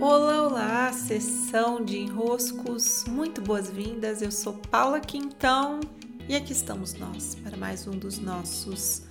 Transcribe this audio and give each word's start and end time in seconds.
Olá, 0.00 0.42
olá, 0.42 0.92
sessão 0.92 1.82
de 1.82 1.98
enroscos, 1.98 3.04
muito 3.06 3.40
boas-vindas. 3.40 4.20
Eu 4.20 4.30
sou 4.30 4.54
Paula 4.54 5.00
Quintão 5.00 5.80
e 6.28 6.34
aqui 6.34 6.52
estamos 6.52 6.94
nós 6.94 7.34
para 7.36 7.56
mais 7.56 7.86
um 7.86 7.92
dos 7.92 8.18
nossos 8.18 9.02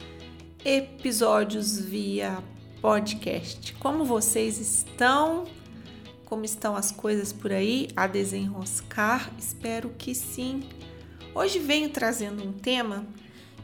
episódios 0.63 1.79
via 1.79 2.37
podcast. 2.81 3.73
Como 3.75 4.03
vocês 4.05 4.59
estão? 4.59 5.45
Como 6.25 6.43
estão 6.43 6.75
as 6.75 6.91
coisas 6.91 7.31
por 7.31 7.51
aí 7.51 7.87
a 7.95 8.05
desenroscar? 8.05 9.31
Espero 9.37 9.89
que 9.97 10.13
sim. 10.13 10.63
Hoje 11.33 11.59
venho 11.59 11.89
trazendo 11.89 12.43
um 12.43 12.51
tema 12.51 13.05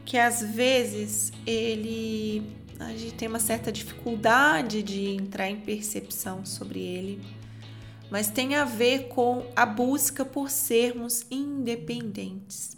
que 0.04 0.18
às 0.18 0.42
vezes 0.42 1.32
ele 1.46 2.59
a 2.80 2.96
gente 2.96 3.14
tem 3.14 3.28
uma 3.28 3.38
certa 3.38 3.70
dificuldade 3.70 4.82
de 4.82 5.10
entrar 5.10 5.50
em 5.50 5.60
percepção 5.60 6.46
sobre 6.46 6.80
ele, 6.80 7.20
mas 8.10 8.30
tem 8.30 8.54
a 8.54 8.64
ver 8.64 9.08
com 9.08 9.46
a 9.54 9.66
busca 9.66 10.24
por 10.24 10.50
sermos 10.50 11.26
independentes. 11.30 12.76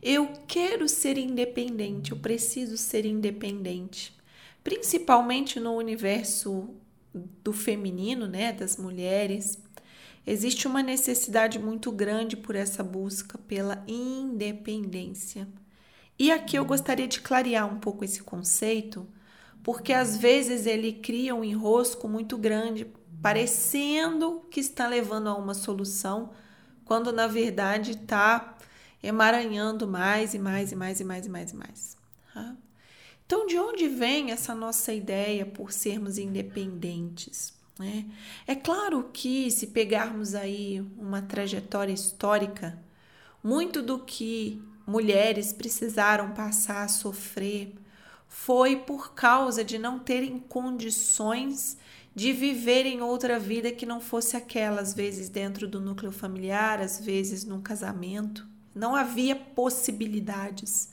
Eu 0.00 0.28
quero 0.46 0.88
ser 0.88 1.18
independente, 1.18 2.12
eu 2.12 2.16
preciso 2.16 2.76
ser 2.76 3.04
independente, 3.04 4.16
principalmente 4.62 5.58
no 5.58 5.74
universo 5.74 6.70
do 7.12 7.52
feminino, 7.52 8.28
né, 8.28 8.52
das 8.52 8.76
mulheres. 8.76 9.58
Existe 10.24 10.68
uma 10.68 10.82
necessidade 10.82 11.58
muito 11.58 11.90
grande 11.90 12.36
por 12.36 12.54
essa 12.54 12.84
busca 12.84 13.38
pela 13.38 13.82
independência. 13.88 15.48
E 16.18 16.30
aqui 16.30 16.56
eu 16.56 16.64
gostaria 16.64 17.08
de 17.08 17.20
clarear 17.20 17.66
um 17.70 17.78
pouco 17.78 18.04
esse 18.04 18.22
conceito, 18.22 19.06
porque 19.66 19.92
às 19.92 20.16
vezes 20.16 20.64
ele 20.64 20.92
cria 20.92 21.34
um 21.34 21.42
enrosco 21.42 22.06
muito 22.06 22.38
grande, 22.38 22.86
parecendo 23.20 24.46
que 24.48 24.60
está 24.60 24.86
levando 24.86 25.26
a 25.26 25.34
uma 25.34 25.54
solução, 25.54 26.30
quando 26.84 27.10
na 27.10 27.26
verdade 27.26 27.90
está 27.90 28.56
emaranhando 29.02 29.84
mais 29.88 30.34
e 30.34 30.38
mais 30.38 30.70
e 30.70 30.76
mais 30.76 31.00
e 31.00 31.04
mais 31.04 31.26
e 31.26 31.28
mais 31.28 31.50
e 31.50 31.56
mais. 31.56 31.96
Tá? 32.32 32.56
Então, 33.26 33.44
de 33.44 33.58
onde 33.58 33.88
vem 33.88 34.30
essa 34.30 34.54
nossa 34.54 34.92
ideia 34.92 35.44
por 35.44 35.72
sermos 35.72 36.16
independentes? 36.16 37.52
Né? 37.76 38.06
É 38.46 38.54
claro 38.54 39.10
que 39.12 39.50
se 39.50 39.66
pegarmos 39.66 40.36
aí 40.36 40.80
uma 40.96 41.22
trajetória 41.22 41.92
histórica, 41.92 42.80
muito 43.42 43.82
do 43.82 43.98
que 43.98 44.62
mulheres 44.86 45.52
precisaram 45.52 46.30
passar 46.34 46.84
a 46.84 46.88
sofrer 46.88 47.74
foi 48.44 48.76
por 48.76 49.12
causa 49.12 49.64
de 49.64 49.76
não 49.76 49.98
terem 49.98 50.38
condições 50.38 51.76
de 52.14 52.32
viverem 52.32 53.00
outra 53.00 53.40
vida 53.40 53.72
que 53.72 53.84
não 53.84 53.98
fosse 53.98 54.36
aquela, 54.36 54.80
às 54.80 54.94
vezes 54.94 55.28
dentro 55.28 55.66
do 55.66 55.80
núcleo 55.80 56.12
familiar, 56.12 56.80
às 56.80 57.00
vezes 57.00 57.44
num 57.44 57.60
casamento. 57.60 58.46
Não 58.72 58.94
havia 58.94 59.34
possibilidades. 59.34 60.90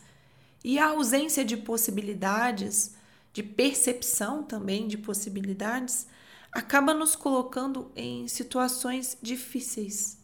E 0.63 0.79
a 0.79 0.87
ausência 0.87 1.45
de 1.45 1.55
possibilidades, 1.55 2.95
de 3.31 3.43
percepção 3.43 4.41
também 4.41 4.87
de 4.87 4.97
possibilidades, 4.97 6.07
acaba 6.51 6.91
nos 6.93 7.15
colocando 7.15 7.91
em 7.95 8.27
situações 8.27 9.15
difíceis, 9.21 10.17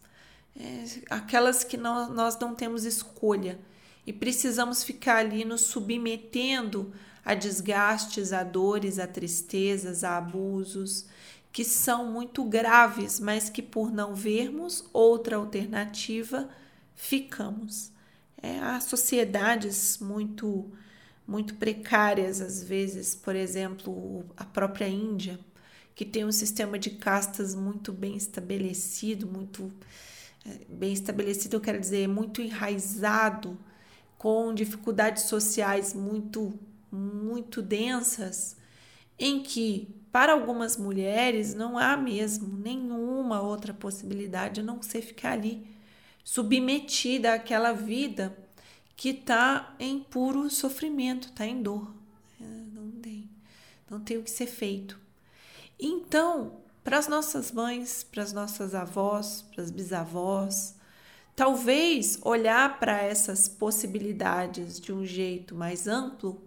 é, 0.60 0.86
aquelas 1.10 1.64
que 1.64 1.78
nós, 1.78 2.10
nós 2.10 2.40
não 2.40 2.56
temos 2.56 2.86
escolha 2.86 3.60
e 4.08 4.12
precisamos 4.12 4.84
ficar 4.84 5.18
ali 5.18 5.46
nos 5.46 5.62
submetendo 5.62 6.92
a 7.30 7.36
desgastes, 7.36 8.34
a 8.34 8.44
dores, 8.44 8.98
a 8.98 9.06
tristezas, 9.06 10.04
a 10.04 10.18
abusos 10.18 11.06
que 11.52 11.64
são 11.64 12.12
muito 12.12 12.44
graves, 12.44 13.20
mas 13.20 13.52
que 13.52 13.62
por 13.62 13.92
não 13.92 14.16
vermos 14.16 14.86
outra 14.92 15.36
alternativa, 15.36 16.50
ficamos. 16.96 17.92
É, 18.42 18.58
há 18.60 18.80
sociedades 18.80 20.00
muito 20.00 20.72
muito 21.28 21.54
precárias 21.56 22.42
às 22.42 22.64
vezes, 22.64 23.14
por 23.14 23.36
exemplo, 23.36 24.26
a 24.36 24.44
própria 24.44 24.88
Índia, 24.88 25.40
que 25.96 26.04
tem 26.04 26.26
um 26.26 26.32
sistema 26.32 26.80
de 26.80 26.90
castas 26.90 27.54
muito 27.54 27.94
bem 27.94 28.16
estabelecido, 28.18 29.28
muito 29.28 29.72
é, 30.46 30.66
bem 30.68 30.92
estabelecido, 30.94 31.58
eu 31.58 31.62
quero 31.62 31.80
dizer, 31.80 32.08
muito 32.08 32.42
enraizado 32.42 33.56
com 34.18 34.54
dificuldades 34.54 35.24
sociais 35.24 35.94
muito, 35.94 36.54
muito 36.92 37.62
densas, 37.62 38.58
em 39.18 39.42
que 39.42 39.88
para 40.12 40.34
algumas 40.34 40.78
mulheres 40.78 41.54
não 41.54 41.78
há 41.78 41.96
mesmo 41.96 42.58
nenhuma 42.58 43.42
outra 43.42 43.74
possibilidade 43.74 44.62
a 44.62 44.64
não 44.64 44.82
ser 44.82 45.02
ficar 45.02 45.34
ali 45.34 45.68
submetida 46.24 47.34
àquela 47.34 47.74
vida 47.74 48.38
que 48.96 49.10
está 49.10 49.76
em 49.80 50.00
puro 50.00 50.50
sofrimento, 50.50 51.30
está 51.30 51.46
em 51.46 51.62
dor. 51.62 51.94
É, 52.42 52.46
não 52.74 52.92
tem, 52.92 53.30
não 53.90 54.00
tem 54.00 54.18
o 54.18 54.24
que 54.24 54.32
ser 54.32 54.48
feito. 54.48 55.00
Então, 55.80 56.58
para 56.84 56.98
as 56.98 57.08
nossas 57.08 57.52
mães, 57.52 58.04
para 58.04 58.24
as 58.24 58.34
nossas 58.34 58.76
avós, 58.76 59.44
para 59.54 59.64
as 59.64 59.72
bisavós, 59.72 60.76
Talvez 61.40 62.20
olhar 62.22 62.82
para 62.82 63.02
essas 63.02 63.48
possibilidades 63.48 64.78
de 64.78 64.92
um 64.92 65.06
jeito 65.06 65.56
mais 65.56 65.88
amplo 65.88 66.44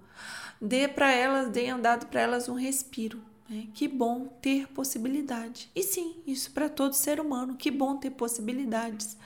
dê 0.62 0.86
para 0.86 1.10
elas, 1.10 1.52
tenha 1.52 1.76
dado 1.76 2.06
para 2.06 2.20
elas 2.20 2.48
um 2.48 2.54
respiro. 2.54 3.20
Né? 3.48 3.66
Que 3.74 3.88
bom 3.88 4.26
ter 4.40 4.68
possibilidade. 4.68 5.68
E 5.74 5.82
sim, 5.82 6.16
isso 6.26 6.50
para 6.52 6.68
todo 6.68 6.94
ser 6.94 7.20
humano, 7.20 7.56
que 7.56 7.70
bom 7.70 7.96
ter 7.96 8.10
possibilidades. 8.10 9.16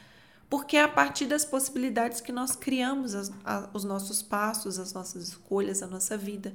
Porque 0.48 0.76
é 0.76 0.82
a 0.82 0.88
partir 0.88 1.26
das 1.26 1.44
possibilidades 1.44 2.20
que 2.20 2.32
nós 2.32 2.56
criamos 2.56 3.14
as, 3.14 3.30
a, 3.44 3.68
os 3.74 3.84
nossos 3.84 4.22
passos, 4.22 4.78
as 4.78 4.92
nossas 4.92 5.28
escolhas, 5.28 5.82
a 5.82 5.86
nossa 5.86 6.16
vida. 6.16 6.54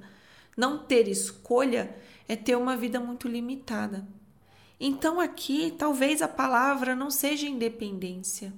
Não 0.57 0.79
ter 0.79 1.07
escolha 1.07 1.95
é 2.27 2.35
ter 2.35 2.55
uma 2.55 2.75
vida 2.75 2.99
muito 2.99 3.27
limitada. 3.27 4.07
Então, 4.79 5.19
aqui, 5.19 5.73
talvez 5.77 6.21
a 6.21 6.27
palavra 6.27 6.95
não 6.95 7.11
seja 7.11 7.47
independência 7.47 8.51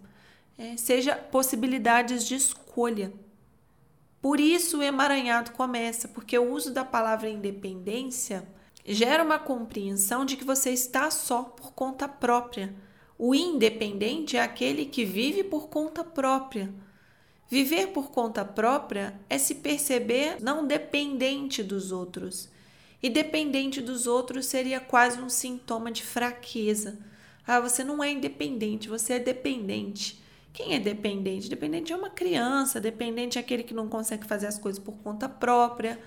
é, 0.57 0.77
seja 0.77 1.15
possibilidades 1.15 2.25
de 2.25 2.35
escolha. 2.35 3.11
Por 4.23 4.39
isso 4.39 4.77
o 4.77 4.81
emaranhado 4.81 5.51
começa, 5.51 6.07
porque 6.07 6.39
o 6.39 6.49
uso 6.49 6.71
da 6.71 6.85
palavra 6.85 7.29
independência 7.29 8.47
gera 8.85 9.21
uma 9.21 9.37
compreensão 9.37 10.23
de 10.23 10.37
que 10.37 10.45
você 10.45 10.69
está 10.69 11.11
só 11.11 11.43
por 11.43 11.73
conta 11.73 12.07
própria. 12.07 12.73
O 13.19 13.35
independente 13.35 14.37
é 14.37 14.41
aquele 14.41 14.85
que 14.85 15.03
vive 15.03 15.43
por 15.43 15.67
conta 15.67 16.05
própria. 16.05 16.73
Viver 17.49 17.87
por 17.87 18.11
conta 18.11 18.45
própria 18.45 19.19
é 19.29 19.37
se 19.37 19.55
perceber 19.55 20.37
não 20.41 20.65
dependente 20.65 21.61
dos 21.61 21.91
outros. 21.91 22.47
E 23.01 23.09
dependente 23.09 23.81
dos 23.81 24.07
outros 24.07 24.45
seria 24.45 24.79
quase 24.79 25.19
um 25.19 25.27
sintoma 25.27 25.91
de 25.91 26.01
fraqueza. 26.01 26.97
Ah, 27.45 27.59
você 27.59 27.83
não 27.83 28.01
é 28.01 28.09
independente, 28.09 28.87
você 28.87 29.15
é 29.15 29.19
dependente. 29.19 30.22
Quem 30.53 30.75
é 30.75 30.79
dependente? 30.79 31.49
Dependente 31.49 31.91
é 31.91 31.95
uma 31.95 32.11
criança, 32.11 32.79
dependente 32.79 33.39
é 33.39 33.41
aquele 33.41 33.63
que 33.63 33.73
não 33.73 33.89
consegue 33.89 34.27
fazer 34.27 34.45
as 34.45 34.59
coisas 34.59 34.81
por 34.81 34.93
conta 34.97 35.27
própria. 35.27 35.99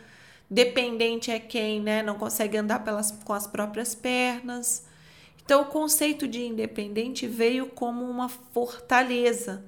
Dependente 0.49 1.33
é 1.33 1.41
quem 1.41 1.81
né, 1.81 2.01
não 2.01 2.17
consegue 2.17 2.57
andar 2.57 2.85
pelas, 2.85 3.11
com 3.11 3.33
as 3.33 3.49
próprias 3.49 3.97
pernas. 3.97 4.87
Então, 5.45 5.63
o 5.63 5.67
conceito 5.67 6.29
de 6.29 6.45
independente 6.45 7.27
veio 7.27 7.67
como 7.67 8.05
uma 8.05 8.29
fortaleza, 8.29 9.65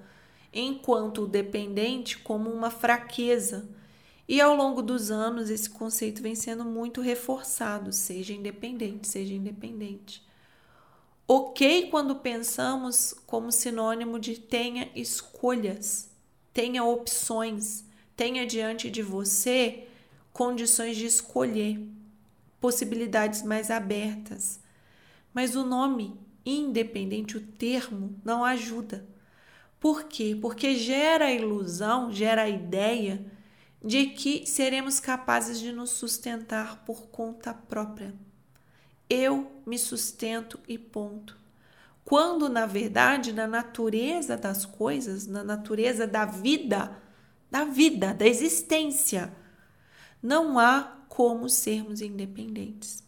enquanto 0.53 1.22
o 1.22 1.27
dependente 1.27 2.17
como 2.19 2.49
uma 2.49 2.71
fraqueza. 2.71 3.69
E 4.28 4.41
ao 4.41 4.55
longo 4.55 4.81
dos 4.81 5.11
anos, 5.11 5.50
esse 5.50 5.69
conceito 5.69 6.22
vem 6.22 6.37
sendo 6.37 6.65
muito 6.65 7.00
reforçado: 7.00 7.93
seja 7.93 8.33
independente, 8.33 9.09
seja 9.09 9.34
independente 9.34 10.28
ok 11.28 11.88
quando 11.91 12.17
pensamos 12.17 13.14
como 13.26 13.52
sinônimo 13.52 14.19
de 14.19 14.41
tenha 14.41 14.91
escolhas, 14.94 16.11
tenha 16.52 16.82
opções, 16.82 17.85
tenha 18.17 18.47
diante 18.47 18.91
de 18.91 19.02
você 19.02 19.87
condições 20.32 20.97
de 20.97 21.05
escolher, 21.05 21.81
possibilidades 22.61 23.43
mais 23.43 23.70
abertas. 23.70 24.58
Mas 25.35 25.55
o 25.55 25.64
nome 25.64 26.19
independente, 26.47 27.37
o 27.37 27.47
termo, 27.47 28.19
não 28.25 28.44
ajuda. 28.44 29.06
Por 29.79 30.05
quê? 30.05 30.37
Porque 30.41 30.75
gera 30.76 31.26
a 31.26 31.32
ilusão, 31.32 32.11
gera 32.11 32.43
a 32.43 32.49
ideia 32.49 33.25
de 33.85 34.06
que 34.06 34.47
seremos 34.47 34.99
capazes 34.99 35.61
de 35.61 35.70
nos 35.73 35.91
sustentar 35.91 36.85
por 36.85 37.08
conta 37.08 37.55
própria. 37.55 38.14
Eu 39.08 39.62
me 39.66 39.78
sustento 39.78 40.58
e 40.69 40.76
ponto. 40.78 41.37
Quando, 42.05 42.49
na 42.49 42.66
verdade, 42.66 43.32
na 43.32 43.46
natureza 43.46 44.37
das 44.37 44.64
coisas, 44.64 45.26
na 45.26 45.44
natureza 45.44 46.06
da 46.06 46.25
vida, 46.25 46.96
da 47.50 47.64
vida, 47.64 48.14
da 48.14 48.26
existência, 48.26 49.32
não 50.22 50.58
há 50.58 50.99
como 51.08 51.49
sermos 51.49 52.00
independentes. 52.00 53.05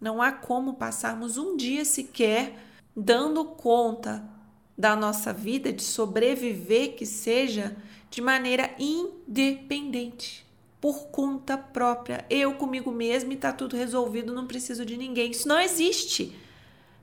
Não 0.00 0.22
há 0.22 0.32
como 0.32 0.74
passarmos 0.74 1.36
um 1.36 1.56
dia 1.56 1.84
sequer 1.84 2.56
dando 2.94 3.44
conta 3.44 4.28
da 4.76 4.94
nossa 4.94 5.32
vida, 5.32 5.72
de 5.72 5.82
sobreviver, 5.82 6.94
que 6.94 7.04
seja 7.04 7.76
de 8.10 8.20
maneira 8.20 8.74
independente, 8.78 10.46
por 10.80 11.08
conta 11.08 11.56
própria. 11.56 12.24
Eu 12.30 12.54
comigo 12.54 12.90
mesmo 12.90 13.32
e 13.32 13.36
tá 13.36 13.52
tudo 13.52 13.76
resolvido, 13.76 14.34
não 14.34 14.46
preciso 14.46 14.84
de 14.84 14.96
ninguém. 14.96 15.30
Isso 15.30 15.48
não 15.48 15.60
existe. 15.60 16.36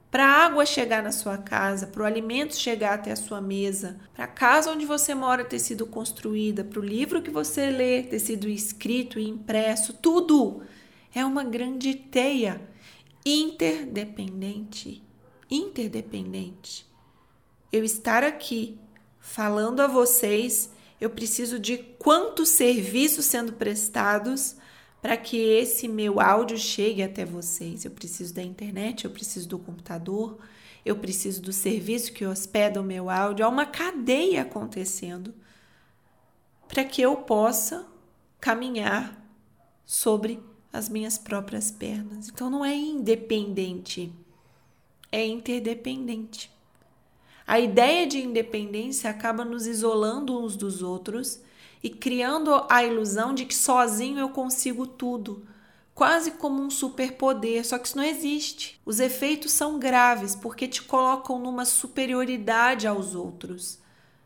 Para 0.10 0.25
a 0.25 0.45
água 0.45 0.66
chegar 0.66 1.04
na 1.04 1.12
sua 1.12 1.38
casa, 1.38 1.88
para 1.88 2.01
o 2.01 2.06
alimento 2.06 2.56
chegar 2.56 2.94
até 2.94 3.12
a 3.12 3.18
sua 3.18 3.42
mesa, 3.42 4.00
para 4.13 4.24
a 4.24 4.27
casa 4.30 4.72
onde 4.72 4.86
você 4.86 5.13
mora 5.13 5.44
ter 5.44 5.60
sido 5.60 5.86
construída, 5.86 6.63
para 6.63 6.80
o 6.80 6.86
livro 6.86 7.22
que 7.22 7.30
você 7.30 7.69
lê 7.69 8.01
ter 8.04 8.19
sido 8.19 8.48
escrito 8.48 9.19
e 9.19 9.27
impresso, 9.27 9.94
tudo 9.94 10.62
é 11.13 11.25
uma 11.25 11.44
grande 11.44 11.95
teia 11.95 12.62
interdependente. 13.25 15.04
Interdependente. 15.51 16.86
Eu 17.72 17.83
estar 17.83 18.24
aqui 18.24 18.80
falando 19.19 19.81
a 19.81 19.88
vocês, 19.88 20.72
eu 21.00 21.09
preciso 21.09 21.59
de 21.59 21.77
quantos 21.77 22.50
serviços 22.50 23.25
sendo 23.25 23.53
prestados 23.53 24.56
para 25.01 25.18
que 25.18 25.38
esse 25.38 25.88
meu 25.88 26.19
áudio 26.19 26.57
chegue 26.57 27.03
até 27.03 27.25
vocês. 27.25 27.86
Eu 27.86 27.92
preciso 27.92 28.33
da 28.33 28.42
internet, 28.42 29.06
eu 29.06 29.12
preciso 29.12 29.47
do 29.47 29.59
computador, 29.59 30.39
eu 30.86 30.95
preciso 30.95 31.42
do 31.42 31.53
serviço 31.53 32.13
que 32.13 32.25
hospeda 32.25 32.81
o 32.81 32.83
meu 32.83 33.09
áudio. 33.09 33.45
Há 33.45 33.50
uma 33.50 33.65
cadeia 33.65 34.42
acontecendo 34.42 35.33
para 36.68 36.83
que 36.83 37.01
eu 37.01 37.18
possa 37.18 37.86
caminhar 38.39 39.24
sobre 39.86 40.39
as 40.71 40.89
minhas 40.89 41.18
próprias 41.18 41.69
pernas. 41.69 42.30
Então 42.30 42.50
não 42.50 42.65
é 42.65 42.75
independente, 42.75 44.12
é 45.12 45.25
interdependente. 45.25 46.55
A 47.47 47.59
ideia 47.59 48.07
de 48.07 48.19
independência 48.19 49.09
acaba 49.09 49.45
nos 49.45 49.68
isolando 49.68 50.39
uns 50.39 50.56
dos 50.56 50.81
outros 50.81 51.39
e 51.83 51.89
criando 51.89 52.65
a 52.68 52.83
ilusão 52.83 53.36
de 53.36 53.45
que 53.45 53.53
sozinho 53.53 54.18
eu 54.18 54.30
consigo 54.30 54.88
tudo, 54.88 55.45
quase 55.94 56.31
como 56.31 56.62
um 56.62 56.71
superpoder, 56.71 57.63
só 57.63 57.77
que 57.77 57.88
isso 57.88 57.97
não 57.97 58.03
existe. 58.03 58.81
Os 58.83 59.00
efeitos 59.00 59.51
são 59.51 59.77
graves 59.77 60.36
porque 60.36 60.68
te 60.68 60.81
colocam 60.81 61.38
numa 61.38 61.65
superioridade 61.65 62.88
aos 62.88 63.13
outros, 63.13 63.77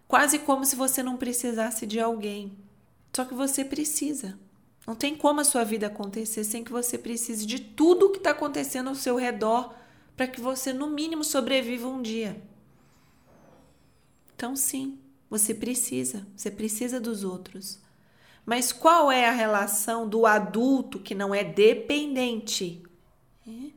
quase 0.08 0.40
como 0.40 0.64
se 0.66 0.78
você 0.78 1.04
não 1.04 1.18
precisasse 1.18 1.86
de 1.86 2.00
alguém. 2.00 2.58
Só 3.14 3.26
que 3.26 3.34
você 3.34 3.66
precisa. 3.66 4.40
Não 4.88 4.96
tem 4.96 5.14
como 5.16 5.42
a 5.42 5.44
sua 5.44 5.66
vida 5.66 5.88
acontecer 5.88 6.46
sem 6.46 6.64
que 6.64 6.72
você 6.72 6.98
precise 6.98 7.46
de 7.46 7.60
tudo 7.60 8.06
o 8.06 8.10
que 8.12 8.18
está 8.18 8.32
acontecendo 8.32 8.88
ao 8.88 8.96
seu 8.96 9.18
redor 9.18 9.74
para 10.16 10.28
que 10.28 10.40
você, 10.40 10.72
no 10.72 10.90
mínimo, 10.90 11.24
sobreviva 11.24 11.88
um 11.88 12.02
dia. 12.02 12.42
Então, 14.40 14.56
sim, 14.56 14.98
você 15.30 15.54
precisa, 15.54 16.26
você 16.34 16.50
precisa 16.50 16.98
dos 16.98 17.26
outros. 17.26 17.78
Mas 18.46 18.72
qual 18.72 19.12
é 19.12 19.28
a 19.28 19.34
relação 19.34 20.08
do 20.08 20.26
adulto 20.26 20.98
que 20.98 21.14
não 21.14 21.36
é 21.36 21.44
dependente? 21.44 22.82
É? 23.46 23.72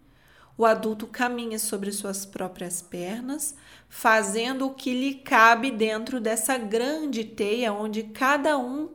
O 0.56 0.64
adulto 0.64 1.08
caminha 1.08 1.58
sobre 1.58 1.90
suas 1.90 2.24
próprias 2.24 2.80
pernas, 2.80 3.56
fazendo 3.88 4.68
o 4.68 4.72
que 4.72 4.94
lhe 4.94 5.16
cabe 5.16 5.68
dentro 5.68 6.20
dessa 6.20 6.56
grande 6.56 7.24
teia 7.24 7.72
onde 7.72 8.04
cada 8.04 8.56
um 8.56 8.90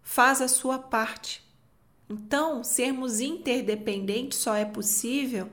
faz 0.00 0.40
a 0.40 0.46
sua 0.46 0.78
parte. 0.78 1.42
Então, 2.08 2.62
sermos 2.62 3.18
interdependentes 3.18 4.38
só 4.38 4.54
é 4.54 4.64
possível 4.64 5.50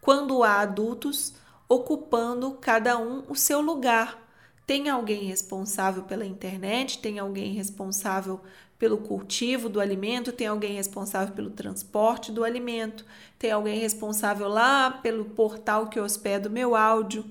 quando 0.00 0.42
há 0.42 0.60
adultos 0.60 1.34
ocupando 1.68 2.52
cada 2.52 2.96
um 2.96 3.22
o 3.28 3.36
seu 3.36 3.60
lugar 3.60 4.23
tem 4.66 4.88
alguém 4.88 5.24
responsável 5.24 6.04
pela 6.04 6.24
internet, 6.24 6.98
tem 6.98 7.18
alguém 7.18 7.52
responsável 7.52 8.40
pelo 8.78 8.98
cultivo 8.98 9.68
do 9.68 9.80
alimento, 9.80 10.32
tem 10.32 10.46
alguém 10.46 10.74
responsável 10.74 11.34
pelo 11.34 11.50
transporte 11.50 12.32
do 12.32 12.44
alimento, 12.44 13.04
tem 13.38 13.50
alguém 13.50 13.78
responsável 13.78 14.48
lá 14.48 14.90
pelo 14.90 15.26
portal 15.26 15.88
que 15.88 16.00
hospeda 16.00 16.48
o 16.48 16.52
meu 16.52 16.74
áudio. 16.74 17.24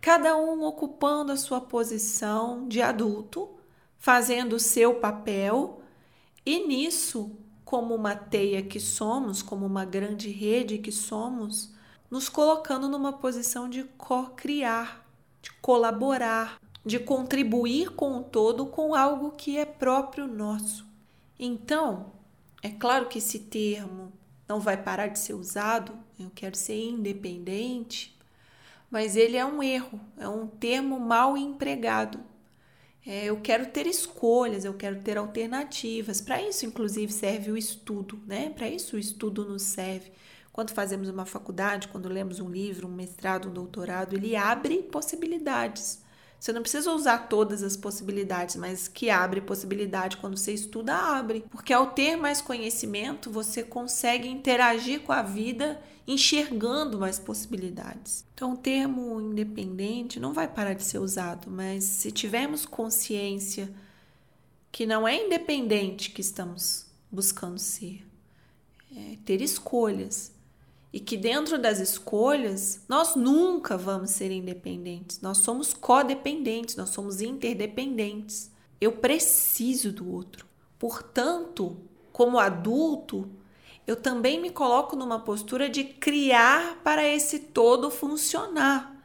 Cada 0.00 0.36
um 0.36 0.62
ocupando 0.62 1.32
a 1.32 1.36
sua 1.36 1.60
posição 1.60 2.68
de 2.68 2.80
adulto, 2.80 3.50
fazendo 3.98 4.54
o 4.54 4.60
seu 4.60 4.94
papel, 4.94 5.80
e 6.44 6.66
nisso, 6.66 7.36
como 7.64 7.94
uma 7.94 8.14
teia 8.14 8.62
que 8.62 8.78
somos, 8.78 9.42
como 9.42 9.66
uma 9.66 9.84
grande 9.84 10.30
rede 10.30 10.78
que 10.78 10.92
somos, 10.92 11.74
nos 12.10 12.28
colocando 12.28 12.88
numa 12.88 13.14
posição 13.14 13.68
de 13.68 13.82
co-criar, 13.98 15.04
de 15.42 15.50
colaborar, 15.60 16.60
de 16.86 17.00
contribuir 17.00 17.90
com 17.90 18.18
o 18.18 18.22
todo 18.22 18.64
com 18.64 18.94
algo 18.94 19.32
que 19.32 19.58
é 19.58 19.64
próprio 19.64 20.28
nosso. 20.28 20.86
Então, 21.36 22.12
é 22.62 22.70
claro 22.70 23.08
que 23.08 23.18
esse 23.18 23.40
termo 23.40 24.12
não 24.48 24.60
vai 24.60 24.80
parar 24.80 25.08
de 25.08 25.18
ser 25.18 25.34
usado, 25.34 25.98
eu 26.16 26.30
quero 26.32 26.56
ser 26.56 26.80
independente, 26.80 28.16
mas 28.88 29.16
ele 29.16 29.36
é 29.36 29.44
um 29.44 29.60
erro, 29.60 30.00
é 30.16 30.28
um 30.28 30.46
termo 30.46 31.00
mal 31.00 31.36
empregado. 31.36 32.20
É, 33.04 33.24
eu 33.24 33.40
quero 33.40 33.66
ter 33.66 33.88
escolhas, 33.88 34.64
eu 34.64 34.74
quero 34.74 35.00
ter 35.00 35.18
alternativas. 35.18 36.20
Para 36.20 36.40
isso, 36.40 36.66
inclusive, 36.66 37.12
serve 37.12 37.50
o 37.50 37.56
estudo, 37.56 38.20
né? 38.26 38.50
Para 38.50 38.68
isso 38.68 38.94
o 38.94 38.98
estudo 38.98 39.44
nos 39.44 39.62
serve. 39.62 40.12
Quando 40.52 40.70
fazemos 40.70 41.08
uma 41.08 41.26
faculdade, 41.26 41.88
quando 41.88 42.08
lemos 42.08 42.38
um 42.38 42.48
livro, 42.48 42.86
um 42.86 42.92
mestrado, 42.92 43.48
um 43.48 43.52
doutorado, 43.52 44.14
ele 44.14 44.36
abre 44.36 44.84
possibilidades. 44.84 46.05
Você 46.38 46.52
não 46.52 46.62
precisa 46.62 46.92
usar 46.92 47.28
todas 47.28 47.62
as 47.62 47.76
possibilidades, 47.76 48.56
mas 48.56 48.88
que 48.88 49.10
abre 49.10 49.40
possibilidade 49.40 50.18
quando 50.18 50.36
você 50.36 50.52
estuda, 50.52 50.94
abre. 50.94 51.44
Porque 51.50 51.72
ao 51.72 51.90
ter 51.90 52.16
mais 52.16 52.40
conhecimento, 52.40 53.30
você 53.30 53.62
consegue 53.62 54.28
interagir 54.28 55.00
com 55.00 55.12
a 55.12 55.22
vida 55.22 55.80
enxergando 56.06 56.98
mais 56.98 57.18
possibilidades. 57.18 58.24
Então, 58.32 58.52
o 58.52 58.56
termo 58.56 59.20
independente 59.20 60.20
não 60.20 60.32
vai 60.32 60.46
parar 60.46 60.74
de 60.74 60.84
ser 60.84 60.98
usado, 60.98 61.50
mas 61.50 61.84
se 61.84 62.12
tivermos 62.12 62.64
consciência 62.64 63.72
que 64.70 64.86
não 64.86 65.08
é 65.08 65.24
independente 65.24 66.10
que 66.10 66.20
estamos 66.20 66.86
buscando 67.10 67.58
ser, 67.58 68.06
é 68.94 69.16
ter 69.24 69.40
escolhas 69.40 70.35
e 70.92 71.00
que 71.00 71.16
dentro 71.16 71.58
das 71.58 71.78
escolhas 71.78 72.82
nós 72.88 73.14
nunca 73.16 73.76
vamos 73.76 74.10
ser 74.10 74.30
independentes. 74.30 75.20
Nós 75.20 75.38
somos 75.38 75.74
codependentes, 75.74 76.76
nós 76.76 76.90
somos 76.90 77.20
interdependentes. 77.20 78.50
Eu 78.80 78.92
preciso 78.92 79.92
do 79.92 80.10
outro. 80.10 80.46
Portanto, 80.78 81.76
como 82.12 82.38
adulto, 82.38 83.28
eu 83.86 83.96
também 83.96 84.40
me 84.40 84.50
coloco 84.50 84.96
numa 84.96 85.20
postura 85.20 85.68
de 85.68 85.84
criar 85.84 86.80
para 86.82 87.06
esse 87.06 87.38
todo 87.38 87.90
funcionar. 87.90 88.96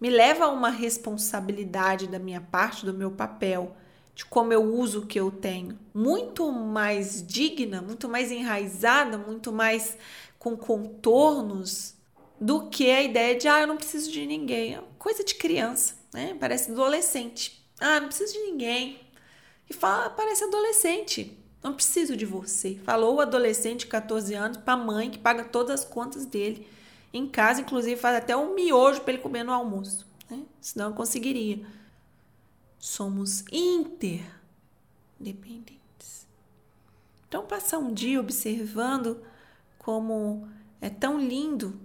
Me 0.00 0.10
leva 0.10 0.44
a 0.44 0.50
uma 0.50 0.68
responsabilidade 0.68 2.06
da 2.06 2.18
minha 2.18 2.40
parte, 2.40 2.84
do 2.84 2.92
meu 2.92 3.10
papel, 3.10 3.74
de 4.16 4.24
como 4.24 4.52
eu 4.52 4.62
uso 4.62 5.00
o 5.00 5.06
que 5.06 5.20
eu 5.20 5.30
tenho, 5.30 5.78
muito 5.92 6.50
mais 6.50 7.22
digna, 7.22 7.82
muito 7.82 8.08
mais 8.08 8.30
enraizada, 8.30 9.18
muito 9.18 9.52
mais 9.52 9.96
com 10.46 10.56
contornos 10.56 11.94
do 12.40 12.68
que 12.68 12.88
a 12.88 13.02
ideia 13.02 13.36
de 13.36 13.48
ah, 13.48 13.62
eu 13.62 13.66
não 13.66 13.76
preciso 13.76 14.12
de 14.12 14.24
ninguém. 14.24 14.76
É 14.76 14.84
coisa 14.96 15.24
de 15.24 15.34
criança, 15.34 15.96
né? 16.14 16.36
Parece 16.38 16.70
adolescente. 16.70 17.68
Ah, 17.80 17.98
não 17.98 18.06
preciso 18.06 18.34
de 18.34 18.38
ninguém. 18.38 19.00
E 19.68 19.74
fala, 19.74 20.08
parece 20.10 20.44
adolescente. 20.44 21.36
Não 21.64 21.74
preciso 21.74 22.16
de 22.16 22.24
você. 22.24 22.76
Falou 22.84 23.16
o 23.16 23.20
adolescente 23.20 23.80
de 23.80 23.86
14 23.86 24.34
anos 24.34 24.58
para 24.58 24.74
a 24.74 24.76
mãe 24.76 25.10
que 25.10 25.18
paga 25.18 25.42
todas 25.42 25.80
as 25.80 25.84
contas 25.84 26.24
dele. 26.24 26.64
Em 27.12 27.26
casa, 27.26 27.62
inclusive, 27.62 28.00
faz 28.00 28.16
até 28.16 28.36
um 28.36 28.54
miojo 28.54 29.00
para 29.00 29.14
ele 29.14 29.22
comer 29.22 29.42
no 29.42 29.52
almoço. 29.52 30.06
Né? 30.30 30.44
Senão 30.60 30.90
eu 30.90 30.94
conseguiria. 30.94 31.66
Somos 32.78 33.42
interdependentes. 33.50 36.24
Então, 37.26 37.44
passar 37.44 37.78
um 37.78 37.92
dia 37.92 38.20
observando 38.20 39.20
como 39.86 40.48
é 40.80 40.90
tão 40.90 41.16
lindo 41.16 41.78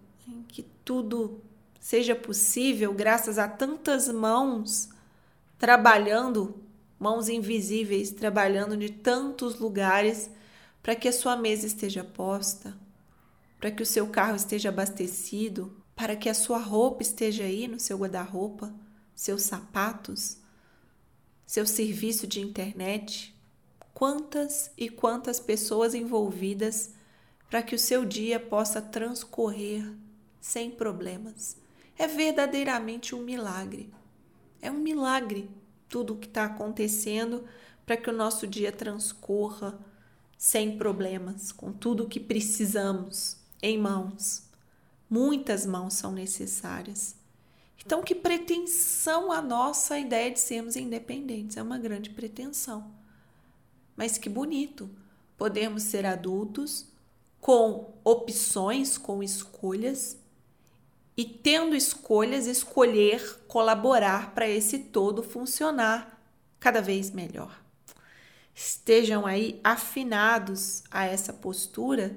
que 0.47 0.63
tudo 0.83 1.39
seja 1.79 2.15
possível 2.15 2.95
graças 2.95 3.37
a 3.37 3.47
tantas 3.47 4.07
mãos 4.07 4.89
trabalhando, 5.59 6.63
mãos 6.97 7.29
invisíveis 7.29 8.09
trabalhando 8.09 8.75
de 8.75 8.89
tantos 8.89 9.59
lugares 9.59 10.31
para 10.81 10.95
que 10.95 11.07
a 11.07 11.13
sua 11.13 11.37
mesa 11.37 11.67
esteja 11.67 12.03
posta, 12.03 12.75
para 13.59 13.69
que 13.69 13.83
o 13.83 13.85
seu 13.85 14.07
carro 14.07 14.35
esteja 14.35 14.69
abastecido, 14.69 15.71
para 15.95 16.15
que 16.15 16.27
a 16.27 16.33
sua 16.33 16.57
roupa 16.57 17.03
esteja 17.03 17.43
aí 17.43 17.67
no 17.67 17.79
seu 17.79 17.99
guarda-roupa, 17.99 18.73
seus 19.13 19.43
sapatos, 19.43 20.37
seu 21.45 21.67
serviço 21.67 22.25
de 22.25 22.41
internet. 22.41 23.35
Quantas 23.93 24.71
e 24.75 24.89
quantas 24.89 25.39
pessoas 25.39 25.93
envolvidas 25.93 26.99
para 27.51 27.61
que 27.61 27.75
o 27.75 27.79
seu 27.79 28.05
dia 28.05 28.39
possa 28.39 28.81
transcorrer 28.81 29.85
sem 30.39 30.71
problemas. 30.71 31.57
É 31.97 32.07
verdadeiramente 32.07 33.13
um 33.13 33.21
milagre. 33.21 33.93
É 34.61 34.71
um 34.71 34.79
milagre 34.79 35.49
tudo 35.89 36.13
o 36.13 36.17
que 36.17 36.27
está 36.27 36.45
acontecendo 36.45 37.43
para 37.85 37.97
que 37.97 38.09
o 38.09 38.13
nosso 38.13 38.47
dia 38.47 38.71
transcorra 38.71 39.77
sem 40.37 40.77
problemas, 40.77 41.51
com 41.51 41.73
tudo 41.73 42.05
o 42.05 42.07
que 42.07 42.21
precisamos 42.21 43.35
em 43.61 43.77
mãos. 43.77 44.43
Muitas 45.09 45.65
mãos 45.65 45.95
são 45.95 46.13
necessárias. 46.13 47.17
Então, 47.85 48.01
que 48.01 48.15
pretensão 48.15 49.29
a 49.29 49.41
nossa 49.41 49.99
ideia 49.99 50.31
de 50.31 50.39
sermos 50.39 50.77
independentes? 50.77 51.57
É 51.57 51.61
uma 51.61 51.77
grande 51.77 52.11
pretensão. 52.11 52.89
Mas 53.93 54.17
que 54.17 54.29
bonito 54.29 54.89
podemos 55.37 55.83
ser 55.83 56.05
adultos 56.05 56.90
com 57.41 57.95
opções, 58.03 58.97
com 58.97 59.21
escolhas 59.21 60.17
e 61.17 61.25
tendo 61.25 61.75
escolhas, 61.75 62.45
escolher 62.45 63.43
colaborar 63.47 64.33
para 64.33 64.47
esse 64.47 64.79
todo 64.79 65.21
funcionar 65.21 66.21
cada 66.59 66.81
vez 66.81 67.11
melhor. 67.11 67.59
Estejam 68.53 69.25
aí 69.25 69.59
afinados 69.63 70.83
a 70.91 71.05
essa 71.05 71.33
postura, 71.33 72.15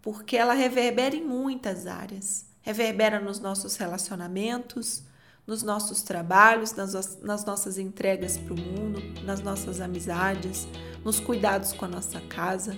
porque 0.00 0.36
ela 0.36 0.54
reverbera 0.54 1.14
em 1.14 1.24
muitas 1.24 1.86
áreas. 1.86 2.46
Reverbera 2.62 3.20
nos 3.20 3.40
nossos 3.40 3.76
relacionamentos, 3.76 5.02
nos 5.46 5.62
nossos 5.62 6.02
trabalhos, 6.02 6.72
nas, 6.72 7.20
nas 7.20 7.44
nossas 7.44 7.76
entregas 7.76 8.38
para 8.38 8.54
o 8.54 8.60
mundo, 8.60 9.02
nas 9.24 9.40
nossas 9.40 9.80
amizades, 9.80 10.66
nos 11.04 11.20
cuidados 11.20 11.72
com 11.72 11.84
a 11.84 11.88
nossa 11.88 12.20
casa, 12.22 12.76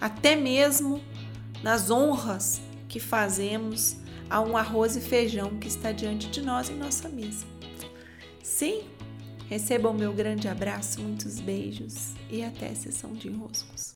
até 0.00 0.34
mesmo 0.34 1.00
nas 1.62 1.90
honras 1.90 2.60
que 2.88 2.98
fazemos 2.98 3.96
a 4.28 4.40
um 4.40 4.56
arroz 4.56 4.96
e 4.96 5.00
feijão 5.00 5.58
que 5.58 5.68
está 5.68 5.92
diante 5.92 6.28
de 6.28 6.40
nós 6.40 6.70
em 6.70 6.76
nossa 6.76 7.08
mesa. 7.08 7.44
Sim, 8.42 8.84
recebam 9.48 9.92
meu 9.92 10.12
grande 10.12 10.48
abraço, 10.48 11.00
muitos 11.00 11.40
beijos 11.40 12.12
e 12.30 12.42
até 12.42 12.68
a 12.68 12.74
sessão 12.74 13.12
de 13.12 13.28
enroscos. 13.28 13.88